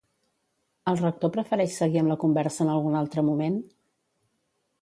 [0.91, 3.61] El Rector prefereix seguir amb la conversa en algun altre moment?